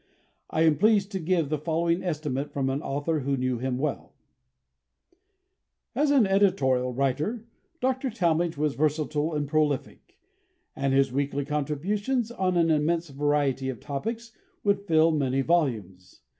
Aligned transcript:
I 0.49 0.63
am 0.63 0.79
pleased 0.79 1.11
to 1.11 1.19
give 1.19 1.49
the 1.49 1.59
following 1.59 2.01
estimate 2.01 2.51
from 2.51 2.71
an 2.71 2.81
author 2.81 3.19
who 3.19 3.37
knew 3.37 3.59
him 3.59 3.77
well: 3.77 4.15
"As 5.93 6.09
an 6.09 6.25
editorial 6.25 6.91
writer, 6.91 7.45
Dr. 7.81 8.09
Talmage 8.09 8.57
was 8.57 8.73
versatile 8.73 9.35
and 9.35 9.47
prolific, 9.47 10.17
and 10.75 10.91
his 10.91 11.13
weekly 11.13 11.45
contributions 11.45 12.31
on 12.31 12.57
an 12.57 12.71
immense 12.71 13.09
variety 13.09 13.69
of 13.69 13.79
topics 13.79 14.31
would 14.63 14.87
fill 14.87 15.11
many 15.11 15.41
volumes. 15.41 16.21